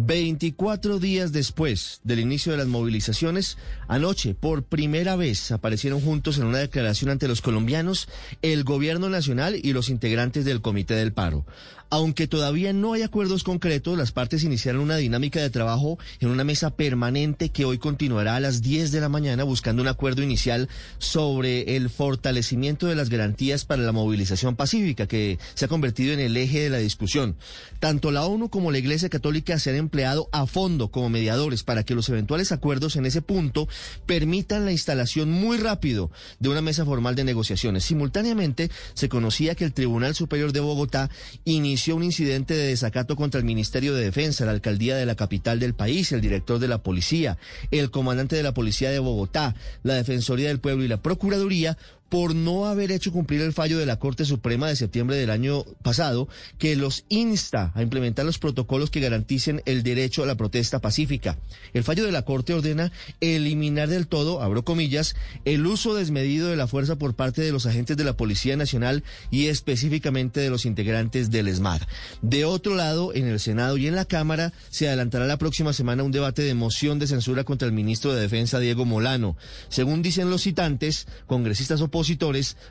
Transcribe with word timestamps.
24 0.00 1.00
días 1.00 1.32
después 1.32 2.00
del 2.04 2.20
inicio 2.20 2.52
de 2.52 2.58
las 2.58 2.68
movilizaciones, 2.68 3.58
anoche 3.88 4.32
por 4.32 4.62
primera 4.62 5.16
vez 5.16 5.50
aparecieron 5.50 6.00
juntos 6.00 6.38
en 6.38 6.44
una 6.44 6.58
declaración 6.58 7.10
ante 7.10 7.26
los 7.26 7.42
colombianos 7.42 8.08
el 8.40 8.62
gobierno 8.62 9.08
nacional 9.08 9.58
y 9.60 9.72
los 9.72 9.88
integrantes 9.88 10.44
del 10.44 10.60
Comité 10.60 10.94
del 10.94 11.12
Paro. 11.12 11.44
Aunque 11.90 12.28
todavía 12.28 12.74
no 12.74 12.92
hay 12.92 13.00
acuerdos 13.00 13.44
concretos, 13.44 13.96
las 13.96 14.12
partes 14.12 14.44
iniciaron 14.44 14.82
una 14.82 14.98
dinámica 14.98 15.40
de 15.40 15.48
trabajo 15.48 15.98
en 16.20 16.28
una 16.28 16.44
mesa 16.44 16.68
permanente 16.68 17.48
que 17.48 17.64
hoy 17.64 17.78
continuará 17.78 18.36
a 18.36 18.40
las 18.40 18.60
10 18.60 18.92
de 18.92 19.00
la 19.00 19.08
mañana 19.08 19.42
buscando 19.42 19.80
un 19.80 19.88
acuerdo 19.88 20.22
inicial 20.22 20.68
sobre 20.98 21.76
el 21.76 21.88
fortalecimiento 21.88 22.86
de 22.86 22.94
las 22.94 23.08
garantías 23.08 23.64
para 23.64 23.82
la 23.82 23.92
movilización 23.92 24.54
pacífica 24.54 25.06
que 25.06 25.38
se 25.54 25.64
ha 25.64 25.68
convertido 25.68 26.12
en 26.12 26.20
el 26.20 26.36
eje 26.36 26.60
de 26.60 26.70
la 26.70 26.76
discusión. 26.76 27.36
Tanto 27.80 28.10
la 28.10 28.26
ONU 28.26 28.50
como 28.50 28.70
la 28.70 28.78
Iglesia 28.78 29.08
Católica 29.08 29.58
se 29.58 29.70
han 29.70 29.76
empleado 29.88 30.28
a 30.32 30.46
fondo 30.46 30.90
como 30.90 31.08
mediadores 31.08 31.62
para 31.62 31.82
que 31.82 31.94
los 31.94 32.10
eventuales 32.10 32.52
acuerdos 32.52 32.96
en 32.96 33.06
ese 33.06 33.22
punto 33.22 33.68
permitan 34.04 34.66
la 34.66 34.72
instalación 34.72 35.30
muy 35.30 35.56
rápido 35.56 36.10
de 36.40 36.50
una 36.50 36.60
mesa 36.60 36.84
formal 36.84 37.14
de 37.14 37.24
negociaciones. 37.24 37.84
Simultáneamente 37.84 38.70
se 38.92 39.08
conocía 39.08 39.54
que 39.54 39.64
el 39.64 39.72
Tribunal 39.72 40.14
Superior 40.14 40.52
de 40.52 40.60
Bogotá 40.60 41.08
inició 41.46 41.96
un 41.96 42.02
incidente 42.02 42.52
de 42.52 42.68
desacato 42.68 43.16
contra 43.16 43.38
el 43.38 43.46
Ministerio 43.46 43.94
de 43.94 44.04
Defensa, 44.04 44.44
la 44.44 44.50
alcaldía 44.50 44.94
de 44.94 45.06
la 45.06 45.14
capital 45.14 45.58
del 45.58 45.74
país, 45.74 46.12
el 46.12 46.20
director 46.20 46.58
de 46.58 46.68
la 46.68 46.82
policía, 46.82 47.38
el 47.70 47.90
comandante 47.90 48.36
de 48.36 48.42
la 48.42 48.52
policía 48.52 48.90
de 48.90 48.98
Bogotá, 48.98 49.54
la 49.84 49.94
Defensoría 49.94 50.48
del 50.48 50.60
Pueblo 50.60 50.84
y 50.84 50.88
la 50.88 51.00
Procuraduría 51.00 51.78
por 52.08 52.34
no 52.34 52.66
haber 52.66 52.90
hecho 52.90 53.12
cumplir 53.12 53.42
el 53.42 53.52
fallo 53.52 53.78
de 53.78 53.86
la 53.86 53.98
Corte 53.98 54.24
Suprema 54.24 54.68
de 54.68 54.76
septiembre 54.76 55.16
del 55.16 55.30
año 55.30 55.64
pasado, 55.82 56.28
que 56.58 56.74
los 56.76 57.04
insta 57.08 57.72
a 57.74 57.82
implementar 57.82 58.24
los 58.24 58.38
protocolos 58.38 58.90
que 58.90 59.00
garanticen 59.00 59.62
el 59.66 59.82
derecho 59.82 60.22
a 60.22 60.26
la 60.26 60.36
protesta 60.36 60.80
pacífica. 60.80 61.38
El 61.74 61.84
fallo 61.84 62.04
de 62.04 62.12
la 62.12 62.22
Corte 62.22 62.54
ordena 62.54 62.92
eliminar 63.20 63.88
del 63.88 64.06
todo, 64.06 64.42
abro 64.42 64.64
comillas, 64.64 65.16
el 65.44 65.66
uso 65.66 65.94
desmedido 65.94 66.48
de 66.48 66.56
la 66.56 66.66
fuerza 66.66 66.96
por 66.96 67.14
parte 67.14 67.42
de 67.42 67.52
los 67.52 67.66
agentes 67.66 67.96
de 67.96 68.04
la 68.04 68.16
Policía 68.16 68.56
Nacional 68.56 69.04
y 69.30 69.46
específicamente 69.46 70.40
de 70.40 70.50
los 70.50 70.64
integrantes 70.64 71.30
del 71.30 71.48
ESMAD. 71.48 71.82
De 72.22 72.44
otro 72.44 72.74
lado, 72.74 73.14
en 73.14 73.26
el 73.26 73.40
Senado 73.40 73.76
y 73.76 73.86
en 73.86 73.94
la 73.94 74.06
Cámara 74.06 74.52
se 74.70 74.88
adelantará 74.88 75.26
la 75.26 75.38
próxima 75.38 75.72
semana 75.72 76.02
un 76.02 76.12
debate 76.12 76.42
de 76.42 76.54
moción 76.54 76.98
de 76.98 77.06
censura 77.06 77.44
contra 77.44 77.66
el 77.66 77.74
ministro 77.74 78.14
de 78.14 78.22
Defensa, 78.22 78.58
Diego 78.58 78.84
Molano. 78.84 79.36
Según 79.68 80.02
dicen 80.02 80.30
los 80.30 80.42
citantes, 80.42 81.06
congresistas 81.26 81.80
opositores, 81.80 81.97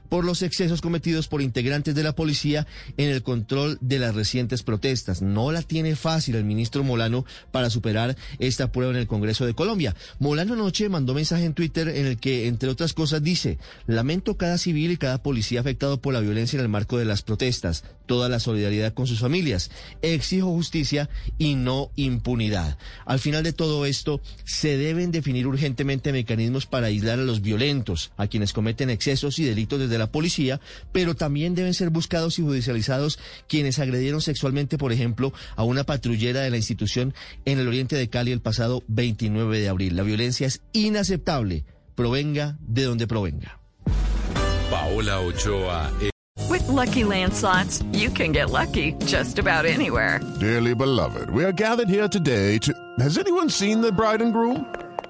por 0.09 0.23
los 0.23 0.41
excesos 0.41 0.81
cometidos 0.81 1.27
por 1.27 1.41
integrantes 1.41 1.95
de 1.95 2.03
la 2.03 2.15
policía 2.15 2.65
en 2.95 3.09
el 3.09 3.23
control 3.23 3.77
de 3.81 3.99
las 3.99 4.15
recientes 4.15 4.63
protestas. 4.63 5.21
No 5.21 5.51
la 5.51 5.61
tiene 5.61 5.95
fácil 5.95 6.35
el 6.35 6.45
ministro 6.45 6.83
Molano 6.83 7.25
para 7.51 7.69
superar 7.69 8.15
esta 8.39 8.71
prueba 8.71 8.91
en 8.93 8.99
el 8.99 9.07
Congreso 9.07 9.45
de 9.45 9.53
Colombia. 9.53 9.95
Molano 10.19 10.53
anoche 10.53 10.87
mandó 10.89 11.13
mensaje 11.13 11.45
en 11.45 11.53
Twitter 11.53 11.89
en 11.89 12.05
el 12.05 12.17
que, 12.17 12.47
entre 12.47 12.69
otras 12.69 12.93
cosas, 12.93 13.21
dice, 13.21 13.57
lamento 13.85 14.37
cada 14.37 14.57
civil 14.57 14.91
y 14.91 14.97
cada 14.97 15.21
policía 15.21 15.59
afectado 15.59 16.01
por 16.01 16.13
la 16.13 16.21
violencia 16.21 16.57
en 16.57 16.63
el 16.63 16.69
marco 16.69 16.97
de 16.97 17.05
las 17.05 17.21
protestas, 17.21 17.83
toda 18.05 18.29
la 18.29 18.39
solidaridad 18.39 18.93
con 18.93 19.07
sus 19.07 19.19
familias, 19.19 19.71
exijo 20.01 20.47
justicia 20.47 21.09
y 21.37 21.55
no 21.55 21.91
impunidad. 21.95 22.77
Al 23.05 23.19
final 23.19 23.43
de 23.43 23.53
todo 23.53 23.85
esto, 23.85 24.21
se 24.45 24.77
deben 24.77 25.11
definir 25.11 25.47
urgentemente 25.47 26.13
mecanismos 26.13 26.65
para 26.65 26.87
aislar 26.87 27.19
a 27.19 27.23
los 27.23 27.41
violentos, 27.41 28.11
a 28.17 28.27
quienes 28.27 28.53
cometen 28.53 28.89
excesos 28.89 29.16
y 29.23 29.43
delitos 29.43 29.79
desde 29.79 29.97
la 29.97 30.11
policía, 30.11 30.59
pero 30.91 31.15
también 31.15 31.55
deben 31.55 31.73
ser 31.73 31.89
buscados 31.89 32.39
y 32.39 32.41
judicializados 32.41 33.19
quienes 33.47 33.79
agredieron 33.79 34.21
sexualmente, 34.21 34.77
por 34.77 34.91
ejemplo, 34.91 35.33
a 35.55 35.63
una 35.63 35.83
patrullera 35.83 36.41
de 36.41 36.49
la 36.49 36.57
institución 36.57 37.13
en 37.45 37.59
el 37.59 37.67
oriente 37.67 37.95
de 37.95 38.09
Cali 38.09 38.31
el 38.31 38.41
pasado 38.41 38.83
29 38.87 39.59
de 39.59 39.69
abril. 39.69 39.95
La 39.95 40.03
violencia 40.03 40.47
es 40.47 40.61
inaceptable, 40.73 41.65
provenga 41.95 42.57
de 42.61 42.83
donde 42.83 43.07
provenga. 43.07 43.59
Paola 44.69 45.19
Ochoa. 45.21 45.91
Eh. 46.01 46.09
With 46.49 46.67
lucky 46.67 47.03
landslots, 47.03 47.83
you 47.93 48.09
can 48.09 48.31
get 48.31 48.49
lucky 48.49 48.93
just 49.05 49.39
about 49.39 49.65
anywhere. 49.65 50.19
Dearly 50.39 50.73
beloved, 50.73 51.29
we 51.29 51.43
are 51.43 51.51
gathered 51.51 51.89
here 51.89 52.07
today 52.07 52.57
to. 52.59 52.73
Has 52.99 53.17
anyone 53.17 53.49
seen 53.49 53.81
the 53.81 53.91
bride 53.91 54.21
and 54.21 54.31
groom? 54.31 54.65